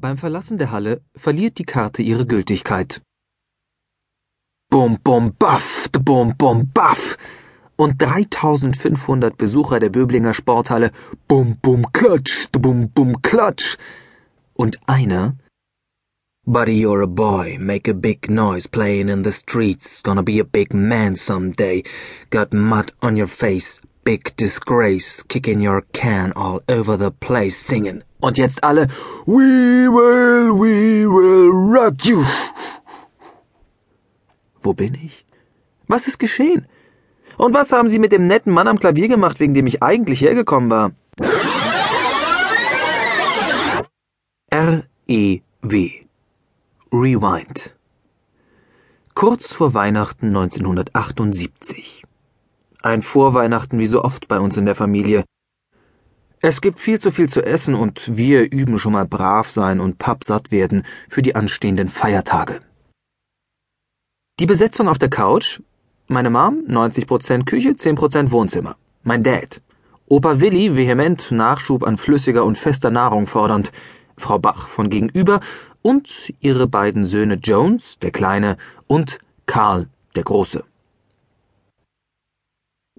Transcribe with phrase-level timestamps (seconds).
[0.00, 3.02] Beim Verlassen der Halle verliert die Karte ihre Gültigkeit.
[4.70, 7.16] Bum bum baff, bum bum baff.
[7.74, 10.92] Und 3500 Besucher der Böblinger Sporthalle
[11.26, 13.76] bum bum klatsch, bum bum klatsch.
[14.54, 15.34] Und einer
[16.46, 17.58] Buddy, you're a boy.
[17.58, 20.00] Make a big noise playing in the streets.
[20.02, 21.82] Gonna be a big man someday.
[22.30, 23.80] Got mud on your face.
[24.04, 25.24] Big disgrace.
[25.24, 28.02] Kicking your can all over the place singing.
[28.20, 28.88] Und jetzt alle
[29.26, 32.24] We will, we will rock you.
[34.62, 35.24] Wo bin ich?
[35.86, 36.66] Was ist geschehen?
[37.36, 40.20] Und was haben Sie mit dem netten Mann am Klavier gemacht, wegen dem ich eigentlich
[40.20, 40.92] hergekommen war?
[44.50, 45.90] R-E-W.
[46.92, 47.76] Rewind.
[49.14, 52.02] Kurz vor Weihnachten 1978.
[52.82, 55.24] Ein Vorweihnachten wie so oft bei uns in der Familie.
[56.40, 59.98] Es gibt viel zu viel zu essen und wir üben schon mal brav sein und
[59.98, 62.60] pappsatt werden für die anstehenden Feiertage.
[64.38, 65.60] Die Besetzung auf der Couch?
[66.06, 68.76] Meine Mom, 90% Küche, 10% Wohnzimmer.
[69.02, 69.60] Mein Dad.
[70.08, 73.72] Opa Willi vehement Nachschub an flüssiger und fester Nahrung fordernd.
[74.16, 75.40] Frau Bach von gegenüber
[75.82, 80.64] und ihre beiden Söhne Jones, der Kleine, und Karl, der Große.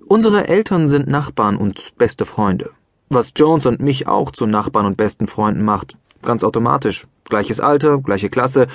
[0.06, 2.72] Unsere Eltern sind Nachbarn und beste Freunde
[3.10, 5.98] was Jones und mich auch zu Nachbarn und besten Freunden macht.
[6.22, 7.08] Ganz automatisch.
[7.26, 8.68] Gleiches Alter, gleiche Klasse,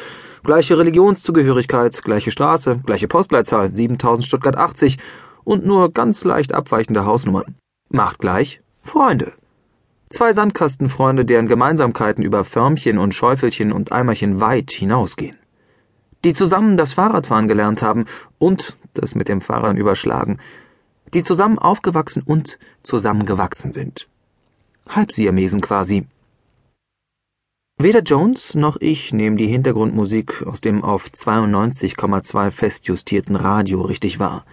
[0.43, 4.99] gleiche Religionszugehörigkeit, gleiche Straße, gleiche Postleitzahl, 7000 Stuttgart 80
[5.45, 7.57] und nur ganz leicht abweichende Hausnummern.
[7.89, 9.33] Macht gleich Freunde.
[10.11, 15.37] Zwei Sandkastenfreunde, deren Gemeinsamkeiten über Förmchen und Schäufelchen und Eimerchen weit hinausgehen.
[16.25, 18.05] Die zusammen das Fahrradfahren gelernt haben
[18.39, 20.39] und das mit dem Fahrern überschlagen.
[21.13, 24.09] Die zusammen aufgewachsen und zusammengewachsen sind.
[24.89, 26.07] Halbsiamesen quasi.
[27.77, 34.45] Weder Jones noch ich nehmen die Hintergrundmusik aus dem auf 92,2 festjustierten Radio richtig wahr.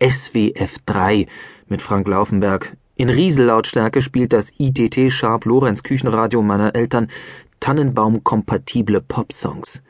[0.00, 1.26] SWF 3
[1.68, 2.76] mit Frank Laufenberg.
[2.96, 7.08] In Riesellautstärke spielt das ITT Sharp Lorenz Küchenradio meiner Eltern
[7.60, 9.82] Tannenbaum-kompatible Popsongs.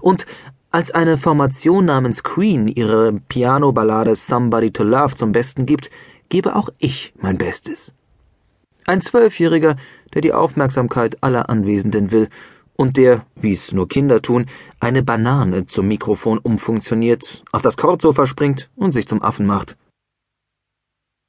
[0.00, 0.26] Und
[0.70, 5.90] als eine Formation namens Queen ihre Piano-Ballade Somebody to Love zum Besten gibt,
[6.28, 7.95] gebe auch ich mein Bestes.
[8.86, 9.76] Ein Zwölfjähriger,
[10.14, 12.28] der die Aufmerksamkeit aller Anwesenden will
[12.76, 14.46] und der, wie's nur Kinder tun,
[14.78, 19.76] eine Banane zum Mikrofon umfunktioniert, auf das Kortsofa springt und sich zum Affen macht.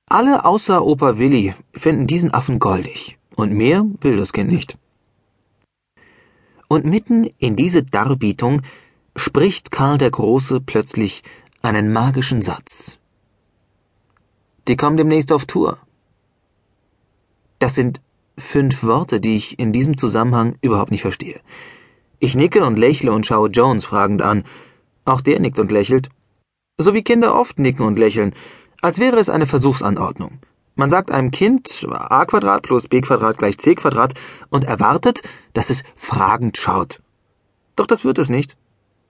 [0.10, 4.78] Alle außer Opa Willi finden diesen Affen goldig, und mehr will das Kind nicht.
[6.68, 8.62] Und mitten in diese Darbietung
[9.16, 11.24] spricht Karl der Große plötzlich
[11.62, 13.00] einen magischen Satz.
[14.68, 15.80] Die kommen demnächst auf Tour.
[17.60, 18.02] Das sind
[18.38, 21.42] fünf Worte, die ich in diesem Zusammenhang überhaupt nicht verstehe.
[22.20, 24.44] Ich nicke und lächle und schaue Jones fragend an.
[25.06, 26.10] Auch der nickt und lächelt.
[26.78, 28.36] So wie Kinder oft nicken und lächeln,
[28.82, 30.40] als wäre es eine Versuchsanordnung.
[30.76, 34.14] Man sagt einem Kind a Quadrat plus b Quadrat gleich c Quadrat
[34.50, 37.02] und erwartet, dass es fragend schaut.
[37.76, 38.56] Doch das wird es nicht.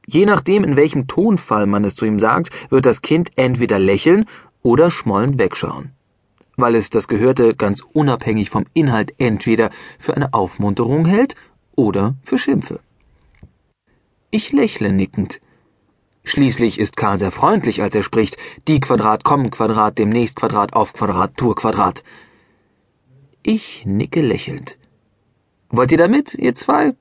[0.06, 4.26] Je nachdem, in welchem Tonfall man es zu ihm sagt, wird das Kind entweder lächeln
[4.62, 5.97] oder schmollend wegschauen
[6.58, 9.70] weil es das Gehörte ganz unabhängig vom Inhalt entweder
[10.00, 11.36] für eine Aufmunterung hält
[11.76, 12.82] oder für Schimpfe.
[14.32, 15.40] Ich lächle nickend.
[16.24, 18.36] Schließlich ist Karl sehr freundlich, als er spricht,
[18.68, 22.04] die Quadrat, Komm Quadrat, demnächst Quadrat, auf Quadrat, Tour Quadrat.
[23.44, 24.78] Ich nicke lächelnd.
[25.70, 26.94] Wollt ihr da mit, ihr zwei?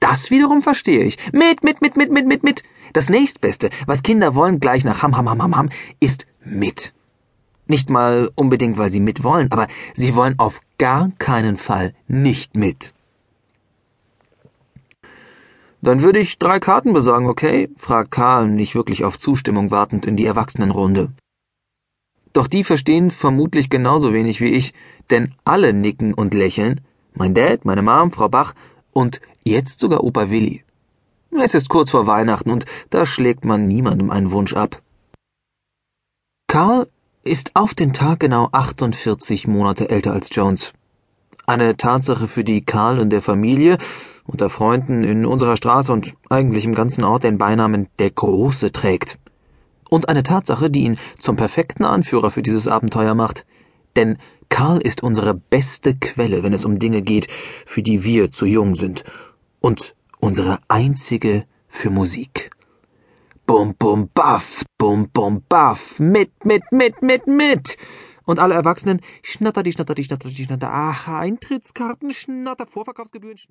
[0.00, 1.16] Das wiederum verstehe ich.
[1.32, 2.62] Mit, mit, mit, mit, mit, mit, mit.
[2.92, 5.70] Das nächstbeste, was Kinder wollen, gleich nach Ham, Ham, Ham, Ham, Ham,
[6.00, 6.92] ist mit.
[7.68, 12.56] Nicht mal unbedingt, weil sie mit wollen, aber sie wollen auf gar keinen Fall nicht
[12.56, 12.92] mit.
[15.80, 17.68] Dann würde ich drei Karten besorgen, okay?
[17.76, 21.12] fragt Karl, nicht wirklich auf Zustimmung wartend in die Erwachsenenrunde.
[22.32, 24.74] Doch die verstehen vermutlich genauso wenig wie ich,
[25.10, 26.80] denn alle nicken und lächeln.
[27.14, 28.54] Mein Dad, meine Mom, Frau Bach
[28.92, 30.64] und jetzt sogar Opa Willi.
[31.30, 34.82] Es ist kurz vor Weihnachten und da schlägt man niemandem einen Wunsch ab.
[36.48, 36.88] Karl
[37.24, 40.72] ist auf den Tag genau 48 Monate älter als Jones.
[41.46, 43.78] Eine Tatsache, für die Karl in der Familie,
[44.24, 49.18] unter Freunden, in unserer Straße und eigentlich im ganzen Ort den Beinamen der Große trägt.
[49.88, 53.46] Und eine Tatsache, die ihn zum perfekten Anführer für dieses Abenteuer macht.
[53.96, 54.18] Denn
[54.50, 58.74] Karl ist unsere beste Quelle, wenn es um Dinge geht, für die wir zu jung
[58.74, 59.04] sind.
[59.60, 62.50] Und unsere einzige für Musik.
[63.48, 67.78] Bum, bum, baff, bum, bum, baff, mit, mit, mit, mit, mit.
[68.26, 73.38] Und alle Erwachsenen, schnatter die, schnatter die, schnatter die, schnatter, ach, Eintrittskarten, schnatter, Vorverkaufsgebühren,